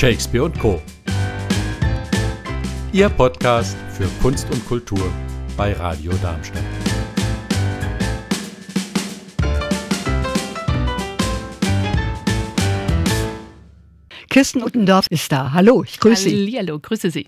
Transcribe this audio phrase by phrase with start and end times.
[0.00, 0.80] Shakespeare und Co.
[2.90, 5.12] Ihr Podcast für Kunst und Kultur
[5.58, 6.62] bei Radio Darmstadt.
[14.30, 15.52] Kirsten Uttendorf ist da.
[15.52, 16.56] Hallo, ich grüße Sie.
[16.56, 17.26] Hallo, grüße Sie.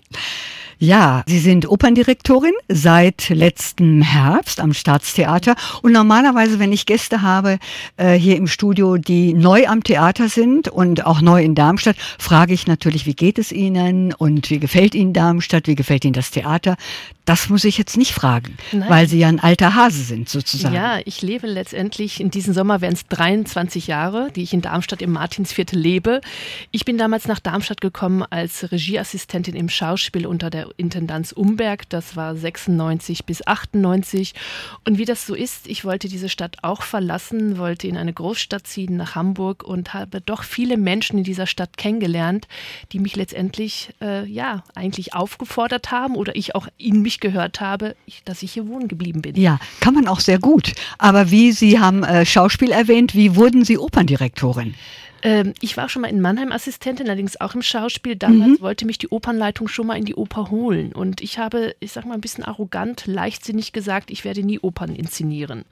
[0.79, 5.55] Ja, Sie sind Operndirektorin seit letztem Herbst am Staatstheater.
[5.81, 7.59] Und normalerweise, wenn ich Gäste habe
[7.97, 12.53] äh, hier im Studio, die neu am Theater sind und auch neu in Darmstadt, frage
[12.53, 16.31] ich natürlich, wie geht es Ihnen und wie gefällt Ihnen Darmstadt, wie gefällt Ihnen das
[16.31, 16.75] Theater?
[17.25, 18.89] Das muss ich jetzt nicht fragen, Nein.
[18.89, 20.75] weil Sie ja ein alter Hase sind sozusagen.
[20.75, 25.01] Ja, ich lebe letztendlich, in diesem Sommer werden es 23 Jahre, die ich in Darmstadt
[25.01, 26.19] im Martinsviertel lebe.
[26.71, 31.87] Ich bin damals nach Darmstadt gekommen als Regieassistentin im Schauspiel unter der Intendanz Umberg.
[31.87, 34.33] Das war 96 bis 98.
[34.83, 38.67] Und wie das so ist, ich wollte diese Stadt auch verlassen, wollte in eine Großstadt
[38.67, 42.49] ziehen, nach Hamburg und habe doch viele Menschen in dieser Stadt kennengelernt,
[42.91, 47.95] die mich letztendlich, äh, ja, eigentlich aufgefordert haben oder ich auch in mich gehört habe,
[48.05, 49.35] ich, dass ich hier wohnen geblieben bin.
[49.35, 50.73] Ja, kann man auch sehr gut.
[50.97, 54.75] Aber wie Sie haben äh, Schauspiel erwähnt, wie wurden Sie Operndirektorin?
[55.23, 58.17] Ähm, ich war schon mal in Mannheim Assistentin, allerdings auch im Schauspiel.
[58.17, 58.61] Damals mhm.
[58.61, 60.91] wollte mich die Opernleitung schon mal in die Oper holen.
[60.91, 64.93] Und ich habe, ich sag mal, ein bisschen arrogant, leichtsinnig gesagt, ich werde nie Opern
[64.93, 65.63] inszenieren.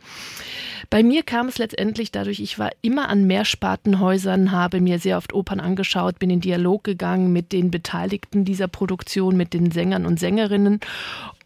[0.90, 5.34] Bei mir kam es letztendlich dadurch, ich war immer an Mehrspartenhäusern, habe mir sehr oft
[5.34, 10.20] Opern angeschaut, bin in Dialog gegangen mit den Beteiligten dieser Produktion, mit den Sängern und
[10.20, 10.80] Sängerinnen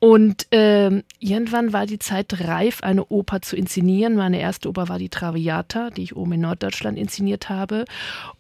[0.05, 4.15] und äh, irgendwann war die Zeit reif, eine Oper zu inszenieren.
[4.15, 7.85] Meine erste Oper war die Traviata, die ich oben in Norddeutschland inszeniert habe.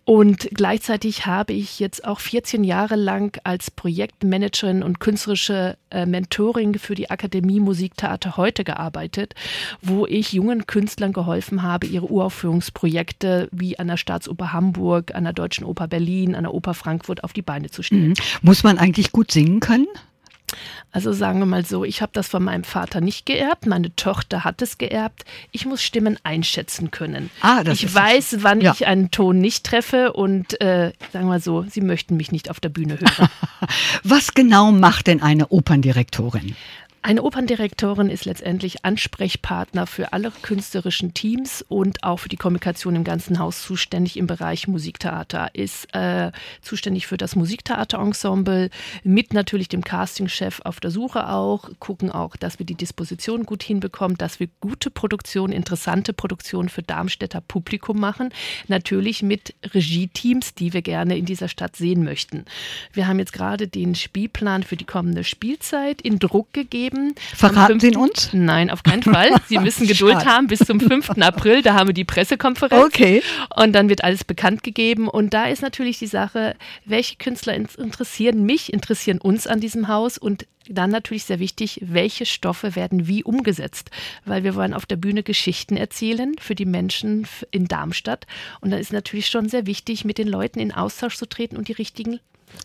[0.03, 6.77] Und gleichzeitig habe ich jetzt auch 14 Jahre lang als Projektmanagerin und künstlerische äh, Mentoring
[6.77, 9.33] für die Akademie Musiktheater heute gearbeitet,
[9.81, 15.33] wo ich jungen Künstlern geholfen habe, ihre Uraufführungsprojekte wie an der Staatsoper Hamburg, an der
[15.33, 18.09] Deutschen Oper Berlin, an der Oper Frankfurt auf die Beine zu stellen.
[18.09, 18.15] Mhm.
[18.43, 19.87] Muss man eigentlich gut singen können?
[20.91, 24.43] Also sagen wir mal so, ich habe das von meinem Vater nicht geerbt, meine Tochter
[24.43, 25.25] hat es geerbt.
[25.51, 27.29] Ich muss Stimmen einschätzen können.
[27.41, 28.73] Ah, das ich weiß, wann ja.
[28.73, 32.49] ich einen Ton nicht treffe und äh, sagen wir mal so, Sie möchten mich nicht
[32.49, 33.29] auf der Bühne hören.
[34.03, 36.55] Was genau macht denn eine Operndirektorin?
[37.05, 43.03] Eine Operndirektorin ist letztendlich Ansprechpartner für alle künstlerischen Teams und auch für die Kommunikation im
[43.03, 45.53] ganzen Haus zuständig im Bereich Musiktheater.
[45.53, 46.31] Ist äh,
[46.63, 48.71] zuständig für das Musiktheaterensemble,
[49.03, 53.61] mit natürlich dem Castingchef auf der Suche auch, gucken auch, dass wir die Disposition gut
[53.61, 58.33] hinbekommen, dass wir gute Produktion, interessante Produktion für Darmstädter Publikum machen.
[58.67, 62.45] Natürlich mit Regie-Teams, die wir gerne in dieser Stadt sehen möchten.
[62.93, 67.15] Wir haben jetzt gerade den Spielplan für die kommende Spielzeit in Druck gegeben geben.
[67.35, 68.29] Verraten Sie ihn uns?
[68.33, 69.29] Nein, auf keinen Fall.
[69.47, 71.11] Sie müssen Geduld haben bis zum 5.
[71.21, 71.61] April.
[71.61, 72.83] Da haben wir die Pressekonferenz.
[72.85, 73.21] Okay.
[73.55, 75.07] Und dann wird alles bekannt gegeben.
[75.07, 76.55] Und da ist natürlich die Sache,
[76.85, 82.25] welche Künstler interessieren mich, interessieren uns an diesem Haus und dann natürlich sehr wichtig, welche
[82.25, 83.91] Stoffe werden wie umgesetzt,
[84.25, 88.25] weil wir wollen auf der Bühne Geschichten erzählen für die Menschen in Darmstadt
[88.61, 91.67] und dann ist natürlich schon sehr wichtig, mit den Leuten in Austausch zu treten und
[91.67, 92.19] die richtigen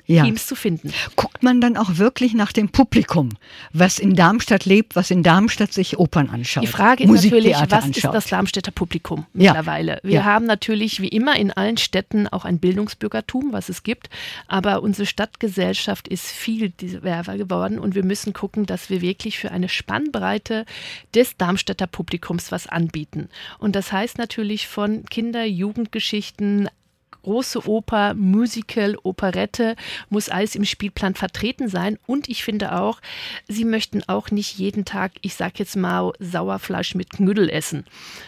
[0.06, 0.24] ja.
[0.24, 0.92] Teams zu finden.
[1.16, 3.30] Guckt man dann auch wirklich nach dem Publikum,
[3.72, 6.64] was in Darmstadt lebt, was in Darmstadt sich Opern anschaut?
[6.64, 7.96] Die Frage ist natürlich, was anschaut.
[7.96, 9.94] ist das Darmstädter Publikum mittlerweile?
[9.94, 10.00] Ja.
[10.02, 10.24] Wir ja.
[10.24, 14.10] haben natürlich wie immer in allen Städten auch ein Bildungsbürgertum, was es gibt,
[14.48, 19.50] aber unsere Stadtgesellschaft ist viel diverser geworden und wir müssen gucken, dass wir wirklich für
[19.50, 20.64] eine Spannbreite
[21.14, 23.28] des Darmstädter Publikums was anbieten.
[23.58, 26.68] Und das heißt natürlich von Kinder-, Jugendgeschichten,
[27.22, 29.76] große Oper, Musical, Operette,
[30.08, 31.98] muss alles im Spielplan vertreten sein.
[32.06, 33.00] Und ich finde auch,
[33.48, 37.84] sie möchten auch nicht jeden Tag, ich sag jetzt mal, Sauerfleisch mit Knüdel essen.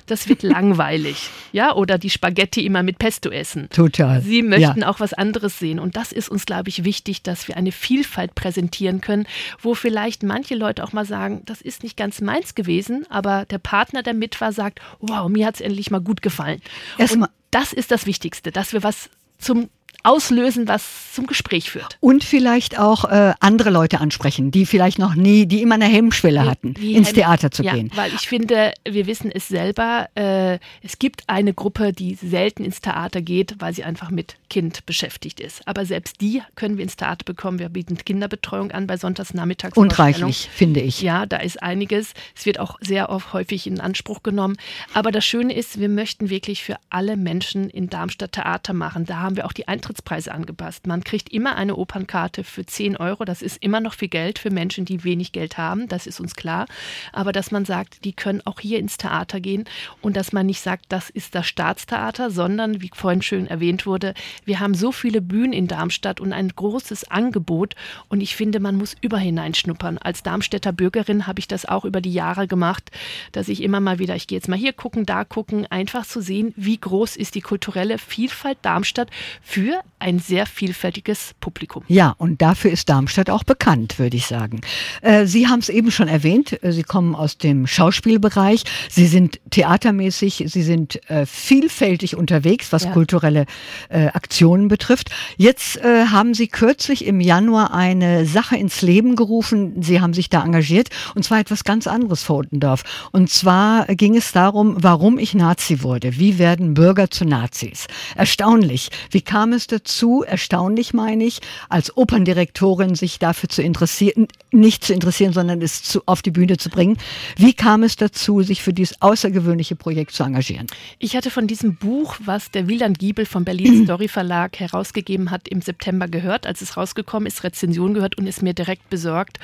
[0.07, 1.31] Das wird langweilig.
[1.53, 3.69] Ja, oder die Spaghetti immer mit Pesto essen.
[3.71, 4.21] Total.
[4.23, 4.89] Sie möchten ja.
[4.89, 5.79] auch was anderes sehen.
[5.79, 9.27] Und das ist uns, glaube ich, wichtig, dass wir eine Vielfalt präsentieren können,
[9.61, 13.59] wo vielleicht manche Leute auch mal sagen, das ist nicht ganz meins gewesen, aber der
[13.59, 16.61] Partner, der mit war, sagt, wow, mir hat es endlich mal gut gefallen.
[16.99, 19.09] Erstmal das ist das Wichtigste, dass wir was
[19.39, 19.71] zum
[20.03, 21.97] auslösen, was zum Gespräch führt.
[22.01, 26.45] Und vielleicht auch äh, andere Leute ansprechen, die vielleicht noch nie, die immer eine Hemmschwelle
[26.45, 27.91] hatten, die ins Hemm Theater zu ja, gehen.
[27.95, 32.81] Weil ich finde, wir wissen es selber, äh, es gibt eine Gruppe, die selten ins
[32.81, 35.67] Theater geht, weil sie einfach mit Kind beschäftigt ist.
[35.69, 37.59] Aber selbst die können wir ins Theater bekommen.
[37.59, 39.77] Wir bieten Kinderbetreuung an bei Sonntagsnachmittags.
[39.77, 41.03] Und reichlich, finde ich.
[41.03, 42.15] Ja, da ist einiges.
[42.37, 44.57] Es wird auch sehr oft häufig in Anspruch genommen.
[44.95, 49.05] Aber das Schöne ist, wir möchten wirklich für alle Menschen in Darmstadt Theater machen.
[49.05, 50.87] Da haben wir auch die Eintritt Eintrittspreise angepasst.
[50.87, 53.25] Man kriegt immer eine Opernkarte für 10 Euro.
[53.25, 55.89] Das ist immer noch viel Geld für Menschen, die wenig Geld haben.
[55.89, 56.67] Das ist uns klar.
[57.13, 59.65] Aber dass man sagt, die können auch hier ins Theater gehen
[60.01, 64.15] und dass man nicht sagt, das ist das Staatstheater, sondern, wie vorhin schön erwähnt wurde,
[64.45, 67.75] wir haben so viele Bühnen in Darmstadt und ein großes Angebot.
[68.09, 69.99] Und ich finde, man muss überhineinschnuppern.
[69.99, 72.91] Als Darmstädter Bürgerin habe ich das auch über die Jahre gemacht,
[73.33, 76.21] dass ich immer mal wieder, ich gehe jetzt mal hier gucken, da gucken, einfach zu
[76.21, 79.11] sehen, wie groß ist die kulturelle Vielfalt Darmstadt
[79.43, 81.85] für ein sehr vielfältiges Publikum.
[81.89, 84.61] Ja, und dafür ist Darmstadt auch bekannt, würde ich sagen.
[85.01, 89.41] Äh, Sie haben es eben schon erwähnt, äh, Sie kommen aus dem Schauspielbereich, Sie sind
[89.51, 92.93] theatermäßig, Sie sind äh, vielfältig unterwegs, was ja.
[92.93, 93.47] kulturelle
[93.91, 95.11] Aktionen betrifft.
[95.37, 100.43] Jetzt haben Sie kürzlich im Januar eine Sache ins Leben gerufen, Sie haben sich da
[100.45, 102.83] engagiert, und zwar etwas ganz anderes vor Uttendorf.
[103.13, 106.19] Und zwar ging es darum, warum ich Nazi wurde.
[106.19, 107.87] Wie werden Bürger zu Nazis?
[108.17, 108.91] Erstaunlich.
[109.11, 110.23] Wie kam es dazu?
[110.23, 116.03] Erstaunlich meine ich, als Operndirektorin sich dafür zu interessieren, nicht zu interessieren, sondern es zu,
[116.07, 116.99] auf die Bühne zu bringen.
[117.37, 120.67] Wie kam es dazu, sich für dieses außergewöhnliche Projekt zu engagieren?
[120.99, 125.49] Ich hatte von diesem Buch, was der Wieland Giebel vom Berlin Story Verlag herausgegeben hat,
[125.49, 129.39] im September gehört, als es rausgekommen ist, Rezension gehört und es mir direkt besorgt.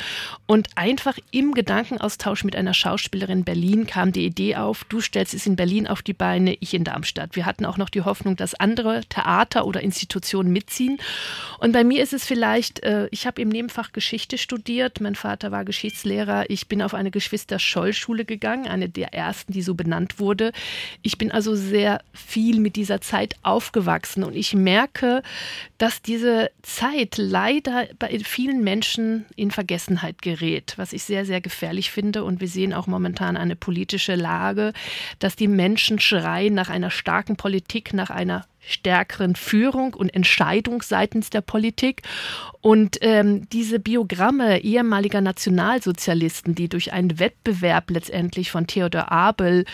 [0.47, 5.33] Und einfach im Gedankenaustausch mit einer Schauspielerin in Berlin kam die Idee auf, du stellst
[5.33, 7.37] es in Berlin auf die Beine, ich in Darmstadt.
[7.37, 10.08] Wir hatten auch noch die Hoffnung, dass andere Theater oder Institutionen
[10.45, 10.99] mitziehen.
[11.59, 15.51] Und bei mir ist es vielleicht, äh, ich habe im Nebenfach Geschichte studiert, mein Vater
[15.51, 20.53] war Geschichtslehrer, ich bin auf eine Geschwister-Scholl-Schule gegangen, eine der ersten, die so benannt wurde.
[21.03, 25.23] Ich bin also sehr viel mit dieser Zeit aufgewachsen und ich merke,
[25.79, 31.91] dass diese Zeit leider bei vielen Menschen in Vergessenheit gerät, was ich sehr, sehr gefährlich
[31.91, 32.25] finde.
[32.25, 34.73] Und wir sehen auch momentan eine politische Lage,
[35.19, 41.31] dass die Menschen schreien nach einer starken Politik, nach einer stärkeren Führung und Entscheidung seitens
[41.31, 42.03] der Politik.
[42.61, 49.65] Und ähm, diese Biogramme ehemaliger Nationalsozialisten, die durch einen Wettbewerb letztendlich von Theodor Abel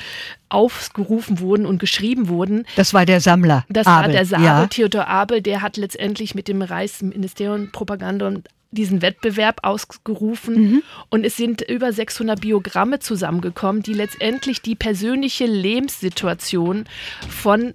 [0.49, 2.67] aufgerufen wurden und geschrieben wurden.
[2.77, 3.65] Das war der Sammler.
[3.69, 4.07] Das Abel.
[4.07, 4.67] war der Sammler, ja.
[4.67, 10.83] Theodor Abel, der hat letztendlich mit dem Reichsministerium Propaganda und diesen Wettbewerb ausgerufen mhm.
[11.09, 16.85] und es sind über 600 Biogramme zusammengekommen, die letztendlich die persönliche Lebenssituation
[17.29, 17.75] von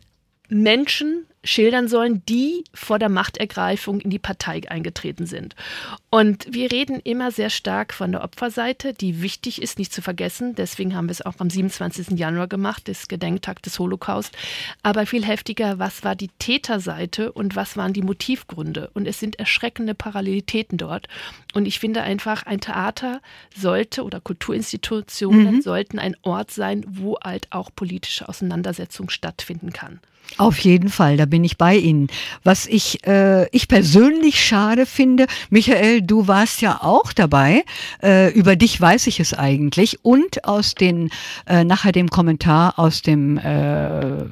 [0.50, 5.56] Menschen schildern sollen, die vor der Machtergreifung in die Partei eingetreten sind.
[6.10, 10.56] Und wir reden immer sehr stark von der Opferseite, die wichtig ist, nicht zu vergessen.
[10.56, 12.20] Deswegen haben wir es auch am 27.
[12.20, 14.36] Januar gemacht, das Gedenktag des Holocaust.
[14.84, 18.90] Aber viel heftiger, was war die Täterseite und was waren die Motivgründe?
[18.94, 21.08] Und es sind erschreckende Parallelitäten dort.
[21.54, 23.22] Und ich finde einfach, ein Theater
[23.56, 25.62] sollte oder Kulturinstitutionen mhm.
[25.62, 30.02] sollten ein Ort sein, wo halt auch politische Auseinandersetzung stattfinden kann.
[30.38, 32.08] Auf jeden Fall, da bin ich bei Ihnen.
[32.44, 37.64] Was ich, äh, ich persönlich schade finde, Michael, du warst ja auch dabei,
[38.02, 41.10] äh, über dich weiß ich es eigentlich und aus den,
[41.46, 44.24] äh, nachher dem Kommentar aus dem äh,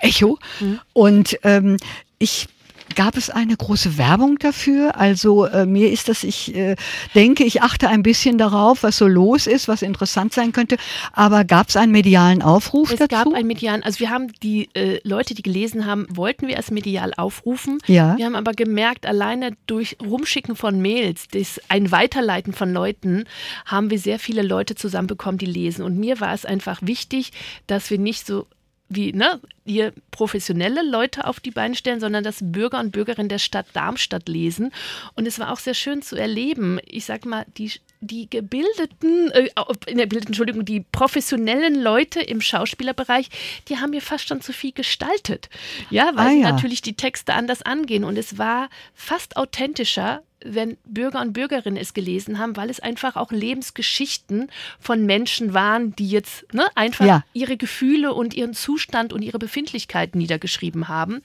[0.00, 0.38] Echo.
[0.60, 0.80] Mhm.
[0.92, 1.76] Und ähm,
[2.18, 2.48] ich
[2.94, 4.96] Gab es eine große Werbung dafür?
[4.96, 6.76] Also äh, mir ist das, ich äh,
[7.14, 10.76] denke, ich achte ein bisschen darauf, was so los ist, was interessant sein könnte.
[11.12, 13.14] Aber gab es einen medialen Aufruf es dazu?
[13.14, 16.56] Es gab einen medialen, also wir haben die äh, Leute, die gelesen haben, wollten wir
[16.56, 17.78] als medial aufrufen.
[17.86, 18.16] Ja.
[18.16, 23.24] Wir haben aber gemerkt, alleine durch Rumschicken von Mails, das, ein Weiterleiten von Leuten,
[23.64, 25.84] haben wir sehr viele Leute zusammenbekommen, die lesen.
[25.84, 27.32] Und mir war es einfach wichtig,
[27.66, 28.46] dass wir nicht so
[28.88, 33.38] wie ne, hier professionelle Leute auf die Beine stellen, sondern dass Bürger und Bürgerinnen der
[33.38, 34.72] Stadt Darmstadt lesen.
[35.14, 36.78] Und es war auch sehr schön zu erleben.
[36.86, 39.48] Ich sag mal, die, die gebildeten, äh,
[39.86, 43.30] in der Bildung, Entschuldigung, die professionellen Leute im Schauspielerbereich,
[43.68, 45.48] die haben mir fast schon zu viel gestaltet.
[45.90, 46.52] Ja, weil ah, ja.
[46.52, 48.04] natürlich die Texte anders angehen.
[48.04, 53.16] Und es war fast authentischer wenn Bürger und Bürgerinnen es gelesen haben, weil es einfach
[53.16, 57.24] auch Lebensgeschichten von Menschen waren, die jetzt ne, einfach ja.
[57.32, 61.22] ihre Gefühle und ihren Zustand und ihre Befindlichkeiten niedergeschrieben haben.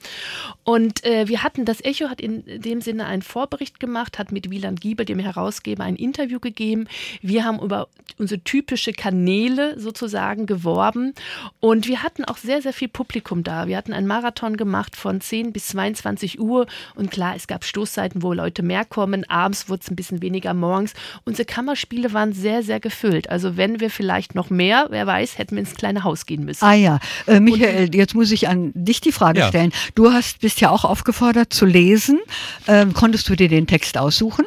[0.64, 4.50] Und äh, wir hatten, das Echo hat in dem Sinne einen Vorbericht gemacht, hat mit
[4.50, 6.88] Wieland Giebel, dem Herausgeber, ein Interview gegeben.
[7.20, 11.14] Wir haben über unsere typische Kanäle sozusagen geworben
[11.60, 13.66] und wir hatten auch sehr, sehr viel Publikum da.
[13.66, 18.22] Wir hatten einen Marathon gemacht von 10 bis 22 Uhr und klar, es gab Stoßzeiten,
[18.22, 19.28] wo Leute mehr kommen gekommen.
[19.28, 20.94] Abends wurde es ein bisschen weniger morgens.
[21.24, 23.30] Unsere Kammerspiele waren sehr, sehr gefüllt.
[23.30, 26.64] Also wenn wir vielleicht noch mehr, wer weiß, hätten wir ins kleine Haus gehen müssen.
[26.64, 29.48] Ah ja, äh, Michael, Und, jetzt muss ich an dich die Frage ja.
[29.48, 29.72] stellen.
[29.94, 32.18] Du hast, bist ja auch aufgefordert zu lesen.
[32.66, 34.44] Ähm, konntest du dir den Text aussuchen?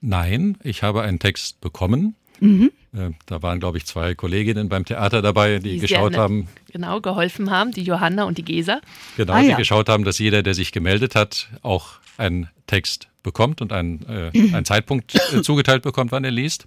[0.00, 2.14] Nein, ich habe einen Text bekommen.
[2.40, 2.70] Mhm.
[2.92, 6.48] Äh, da waren, glaube ich, zwei Kolleginnen beim Theater dabei, die, die geschaut haben.
[6.70, 8.80] Genau, geholfen haben, die Johanna und die Gesa.
[9.16, 9.56] Genau, ah, die ja.
[9.56, 14.30] geschaut haben, dass jeder, der sich gemeldet hat, auch einen Text bekommt und einen, äh,
[14.32, 16.66] einen Zeitpunkt äh, zugeteilt bekommt, wann er liest.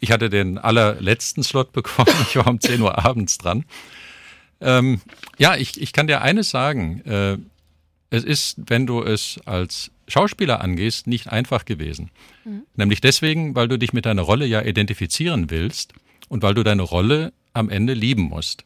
[0.00, 2.08] Ich hatte den allerletzten Slot bekommen.
[2.22, 3.66] Ich war um 10 Uhr abends dran.
[4.60, 5.02] Ähm,
[5.38, 7.02] ja, ich, ich kann dir eines sagen.
[7.04, 7.36] Äh,
[8.10, 12.10] es ist, wenn du es als Schauspieler angehst, nicht einfach gewesen.
[12.44, 12.62] Mhm.
[12.74, 15.92] Nämlich deswegen, weil du dich mit deiner Rolle ja identifizieren willst
[16.28, 18.64] und weil du deine Rolle am Ende lieben musst.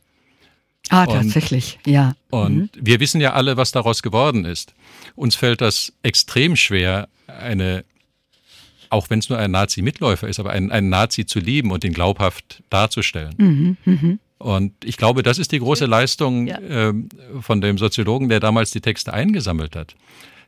[0.89, 2.15] Ah, tatsächlich, und, ja.
[2.31, 2.69] Und mhm.
[2.75, 4.75] wir wissen ja alle, was daraus geworden ist.
[5.15, 7.85] Uns fällt das extrem schwer, eine,
[8.91, 11.93] auch wenn es nur ein Nazi-Mitläufer ist, aber einen, einen Nazi zu lieben und ihn
[11.93, 13.35] glaubhaft darzustellen.
[13.39, 14.19] Mhm, mh.
[14.39, 16.59] Und ich glaube, das ist die große Leistung ja.
[16.59, 16.93] äh,
[17.41, 19.95] von dem Soziologen, der damals die Texte eingesammelt hat.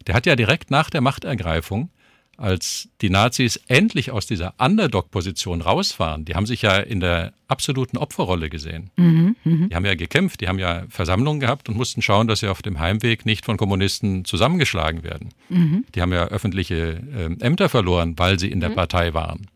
[0.08, 1.90] Der hat ja direkt nach der Machtergreifung,
[2.36, 7.96] als die Nazis endlich aus dieser Underdog-Position rausfahren, die haben sich ja in der absoluten
[7.96, 8.90] Opferrolle gesehen.
[8.96, 9.68] Mhm, mh.
[9.68, 12.62] Die haben ja gekämpft, die haben ja Versammlungen gehabt und mussten schauen, dass sie auf
[12.62, 15.30] dem Heimweg nicht von Kommunisten zusammengeschlagen werden.
[15.48, 15.84] Mhm.
[15.94, 18.74] Die haben ja öffentliche äh, Ämter verloren, weil sie in der mhm.
[18.74, 19.46] Partei waren.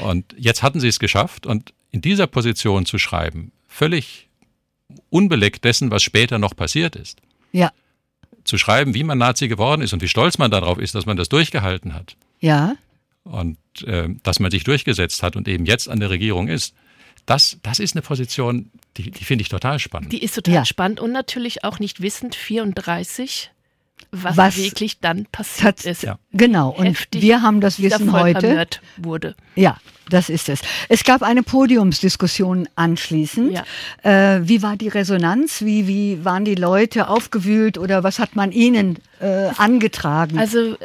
[0.00, 4.28] Und jetzt hatten sie es geschafft und in dieser Position zu schreiben, völlig
[5.10, 7.20] unbeleckt dessen, was später noch passiert ist.
[7.52, 7.72] Ja.
[8.48, 11.18] Zu schreiben, wie man Nazi geworden ist und wie stolz man darauf ist, dass man
[11.18, 12.16] das durchgehalten hat.
[12.40, 12.76] Ja.
[13.24, 16.74] Und äh, dass man sich durchgesetzt hat und eben jetzt an der Regierung ist.
[17.26, 20.12] Das, das ist eine Position, die, die finde ich total spannend.
[20.12, 20.64] Die ist total ja.
[20.64, 23.50] spannend und natürlich auch nicht wissend, 34
[24.10, 26.02] was, was wirklich dann passiert ist.
[26.02, 26.18] Ja.
[26.32, 28.66] Genau, und Heftig wir haben das Wissen heute.
[28.96, 29.34] Wurde.
[29.54, 29.76] Ja,
[30.08, 30.60] das ist es.
[30.88, 33.52] Es gab eine Podiumsdiskussion anschließend.
[33.52, 33.64] Ja.
[34.36, 35.62] Äh, wie war die Resonanz?
[35.62, 40.38] Wie, wie waren die Leute aufgewühlt oder was hat man ihnen äh, angetragen?
[40.38, 40.76] Also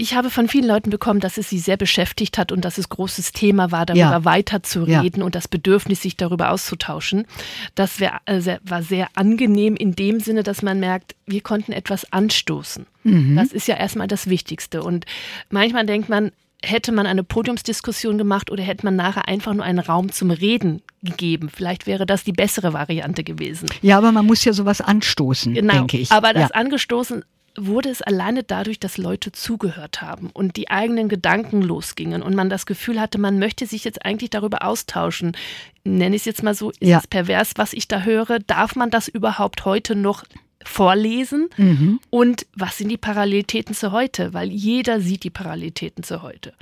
[0.00, 2.88] ich habe von vielen Leuten bekommen, dass es sie sehr beschäftigt hat und dass es
[2.88, 4.24] großes Thema war, darüber ja.
[4.24, 5.24] weiterzureden ja.
[5.24, 7.26] und das Bedürfnis, sich darüber auszutauschen.
[7.74, 12.10] Das wär, äh, war sehr angenehm in dem Sinne, dass man merkt, wir konnten etwas
[12.12, 12.86] anstoßen.
[13.04, 13.36] Mhm.
[13.36, 14.82] Das ist ja erstmal das Wichtigste.
[14.82, 15.04] Und
[15.50, 19.80] manchmal denkt man, hätte man eine Podiumsdiskussion gemacht oder hätte man nachher einfach nur einen
[19.80, 21.50] Raum zum Reden gegeben.
[21.54, 23.68] Vielleicht wäre das die bessere Variante gewesen.
[23.82, 26.10] Ja, aber man muss ja sowas anstoßen, genau, denke ich.
[26.10, 26.54] Aber das ja.
[26.54, 27.22] Angestoßen
[27.66, 32.50] wurde es alleine dadurch, dass Leute zugehört haben und die eigenen Gedanken losgingen und man
[32.50, 35.36] das Gefühl hatte, man möchte sich jetzt eigentlich darüber austauschen.
[35.84, 36.98] Nenne ich es jetzt mal so, ist ja.
[36.98, 38.38] es pervers, was ich da höre?
[38.38, 40.24] Darf man das überhaupt heute noch
[40.64, 41.48] vorlesen?
[41.56, 42.00] Mhm.
[42.10, 44.34] Und was sind die Parallelitäten zu heute?
[44.34, 46.52] Weil jeder sieht die Parallelitäten zu heute.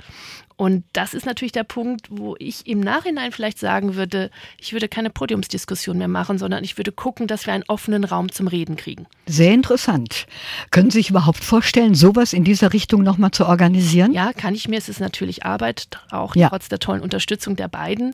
[0.59, 4.89] Und das ist natürlich der Punkt, wo ich im Nachhinein vielleicht sagen würde, ich würde
[4.89, 8.75] keine Podiumsdiskussion mehr machen, sondern ich würde gucken, dass wir einen offenen Raum zum Reden
[8.75, 9.07] kriegen.
[9.25, 10.27] Sehr interessant.
[10.69, 14.11] Können Sie sich überhaupt vorstellen, sowas in dieser Richtung nochmal zu organisieren?
[14.11, 14.77] Ja, kann ich mir.
[14.77, 16.49] Es ist natürlich Arbeit, auch ja.
[16.49, 18.11] trotz der tollen Unterstützung der beiden.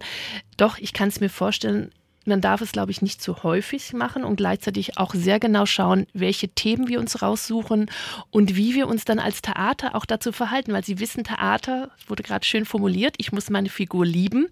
[0.55, 1.91] Doch, ich kann es mir vorstellen,
[2.27, 6.07] man darf es, glaube ich, nicht zu häufig machen und gleichzeitig auch sehr genau schauen,
[6.13, 7.89] welche Themen wir uns raussuchen
[8.31, 12.23] und wie wir uns dann als Theater auch dazu verhalten, weil Sie wissen, Theater wurde
[12.23, 14.47] gerade schön formuliert, ich muss meine Figur lieben.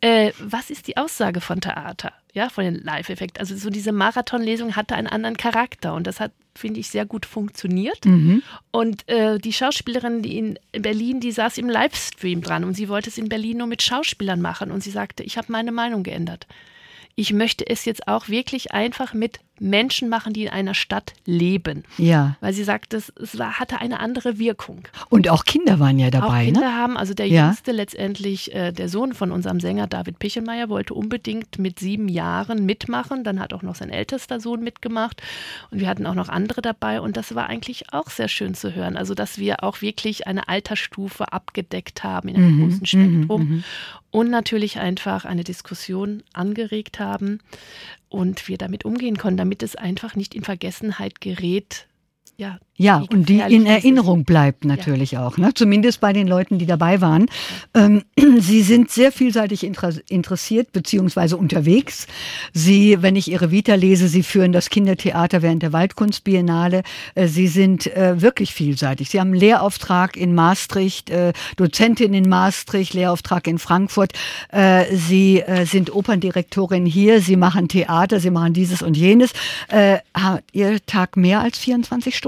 [0.00, 2.12] Äh, was ist die Aussage von Theater?
[2.32, 3.38] Ja, von den Live-Effekt.
[3.38, 7.26] Also so diese Marathonlesung hatte einen anderen Charakter und das hat, finde ich, sehr gut
[7.26, 8.04] funktioniert.
[8.04, 8.42] Mhm.
[8.72, 13.08] Und äh, die Schauspielerin, die in Berlin, die saß im Livestream dran und sie wollte
[13.08, 16.48] es in Berlin nur mit Schauspielern machen und sie sagte, ich habe meine Meinung geändert
[17.16, 21.84] ich möchte es jetzt auch wirklich einfach mit Menschen machen, die in einer Stadt leben.
[21.96, 22.36] Ja.
[22.40, 24.88] Weil sie sagt, es, es war, hatte eine andere Wirkung.
[25.10, 26.40] Und auch Kinder waren ja dabei.
[26.40, 26.74] Auch Kinder ne?
[26.74, 27.46] haben, also der ja.
[27.46, 32.66] jüngste letztendlich, äh, der Sohn von unserem Sänger David Pichelmeier, wollte unbedingt mit sieben Jahren
[32.66, 33.22] mitmachen.
[33.22, 35.22] Dann hat auch noch sein ältester Sohn mitgemacht.
[35.70, 37.00] Und wir hatten auch noch andere dabei.
[37.00, 38.96] Und das war eigentlich auch sehr schön zu hören.
[38.96, 42.62] Also, dass wir auch wirklich eine Altersstufe abgedeckt haben in einem mhm.
[42.62, 43.42] großen Spektrum.
[43.42, 43.54] Mhm.
[43.54, 43.64] mhm.
[44.10, 47.40] Und natürlich einfach eine Diskussion angeregt haben
[48.14, 51.88] und wir damit umgehen können, damit es einfach nicht in Vergessenheit gerät,
[52.36, 55.24] ja, ja, und die in Erinnerung bleibt natürlich ja.
[55.24, 55.54] auch, ne?
[55.54, 57.26] zumindest bei den Leuten, die dabei waren.
[57.72, 58.02] Ähm,
[58.40, 62.08] Sie sind sehr vielseitig interessiert beziehungsweise unterwegs.
[62.52, 66.82] Sie, wenn ich Ihre Vita lese, Sie führen das Kindertheater während der Waldkunstbiennale.
[67.14, 69.08] Äh, Sie sind äh, wirklich vielseitig.
[69.08, 74.14] Sie haben einen Lehrauftrag in Maastricht, äh, Dozentin in Maastricht, Lehrauftrag in Frankfurt.
[74.48, 79.30] Äh, Sie äh, sind Operndirektorin hier, Sie machen Theater, Sie machen dieses und jenes.
[79.68, 82.23] Äh, hat Ihr Tag mehr als 24 Stunden?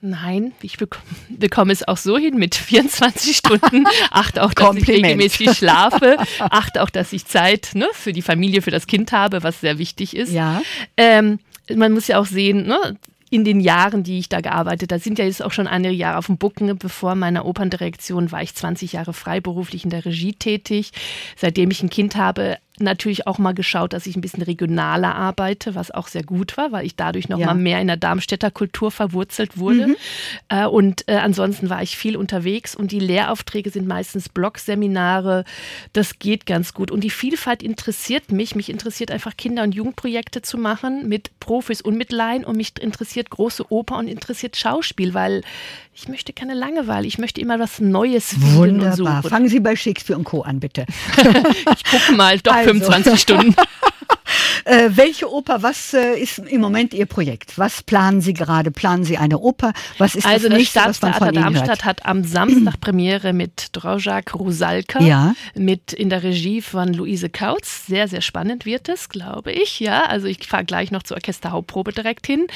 [0.00, 0.76] Nein, ich
[1.28, 3.84] bekomme es auch so hin mit 24 Stunden.
[4.10, 6.16] Achte auch, dass ich regelmäßig schlafe.
[6.38, 9.78] Achte auch, dass ich Zeit ne, für die Familie, für das Kind habe, was sehr
[9.78, 10.32] wichtig ist.
[10.32, 10.62] Ja.
[10.96, 11.38] Ähm,
[11.74, 12.96] man muss ja auch sehen, ne,
[13.30, 16.18] in den Jahren, die ich da gearbeitet habe, sind ja jetzt auch schon einige Jahre
[16.18, 16.78] auf dem Bucken.
[16.78, 20.92] Bevor meiner Operndirektion war ich 20 Jahre freiberuflich in der Regie tätig.
[21.36, 25.74] Seitdem ich ein Kind habe, natürlich auch mal geschaut, dass ich ein bisschen regionaler arbeite,
[25.74, 27.46] was auch sehr gut war, weil ich dadurch noch ja.
[27.46, 29.88] mal mehr in der Darmstädter Kultur verwurzelt wurde.
[29.88, 29.96] Mhm.
[30.48, 35.44] Äh, und äh, ansonsten war ich viel unterwegs und die Lehraufträge sind meistens Blogseminare.
[35.92, 36.90] Das geht ganz gut.
[36.90, 38.54] Und die Vielfalt interessiert mich.
[38.54, 42.72] Mich interessiert einfach Kinder- und Jugendprojekte zu machen mit Profis und mit Laien und mich
[42.80, 45.42] interessiert große Oper und interessiert Schauspiel, weil
[45.94, 47.06] ich möchte keine Langeweile.
[47.06, 49.22] Ich möchte immer was Neues finden Wunderbar.
[49.22, 50.42] Fangen Sie bei Shakespeare und Co.
[50.42, 50.84] an, bitte.
[51.16, 52.80] ich gucke mal, doch also.
[52.80, 53.54] 25 Stunden.
[54.64, 57.56] Äh, welche Oper, was äh, ist im Moment Ihr Projekt?
[57.56, 58.72] Was planen Sie gerade?
[58.72, 59.72] Planen Sie eine Oper?
[59.98, 61.84] Was ist also das nächste, was man von Ihnen Darmstadt hört?
[61.84, 65.34] hat am Samstag Premiere mit Drojak Rusalka, ja.
[65.54, 67.86] mit in der Regie von Luise Kautz.
[67.86, 69.78] Sehr, sehr spannend wird es, glaube ich.
[69.78, 72.48] Ja, also ich fahre gleich noch zur Orchesterhauptprobe direkt hin.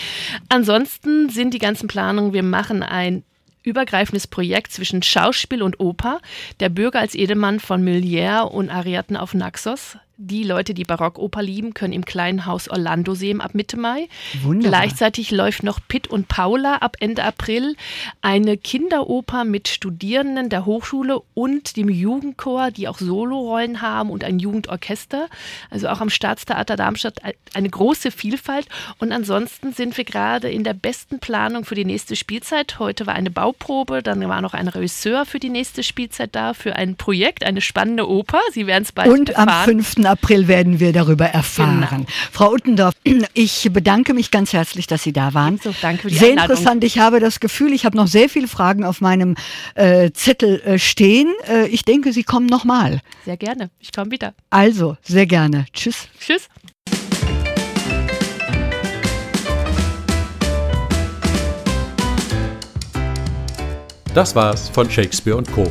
[0.49, 3.23] Ansonsten sind die ganzen Planungen, wir machen ein
[3.63, 6.21] übergreifendes Projekt zwischen Schauspiel und Oper.
[6.61, 11.73] Der Bürger als Edelmann von Molière und Ariadne auf Naxos die Leute, die Barockoper lieben,
[11.73, 14.09] können im kleinen Haus Orlando sehen ab Mitte Mai.
[14.43, 14.81] Wunderbar.
[14.83, 17.75] Gleichzeitig läuft noch Pitt und Paula ab Ende April,
[18.21, 24.39] eine Kinderoper mit Studierenden der Hochschule und dem Jugendchor, die auch Solorollen haben und ein
[24.39, 25.29] Jugendorchester.
[25.71, 27.21] Also auch am Staatstheater Darmstadt
[27.55, 28.67] eine große Vielfalt.
[28.99, 32.79] Und ansonsten sind wir gerade in der besten Planung für die nächste Spielzeit.
[32.79, 36.77] Heute war eine Bauprobe, dann war noch ein Regisseur für die nächste Spielzeit da, für
[36.77, 38.41] ein Projekt, eine spannende Oper.
[38.53, 39.49] Sie werden es bald Und erfahren.
[39.49, 39.95] am 5.
[40.11, 41.87] April werden wir darüber erfahren.
[41.89, 42.05] Genau.
[42.33, 42.95] Frau Uttendorf,
[43.35, 45.59] ich bedanke mich ganz herzlich, dass Sie da waren.
[45.63, 46.57] So, danke für die Sehr Einladung.
[46.57, 46.85] interessant.
[46.85, 49.37] Ich habe das Gefühl, ich habe noch sehr viele Fragen auf meinem
[49.75, 51.29] äh, Zettel äh, stehen.
[51.49, 53.01] Äh, ich denke, Sie kommen nochmal.
[53.25, 53.71] Sehr gerne.
[53.79, 54.35] Ich komme wieder.
[54.51, 55.67] Also, sehr gerne.
[55.73, 56.09] Tschüss.
[56.19, 56.49] Tschüss.
[64.15, 65.71] Das war's von Shakespeare und Co.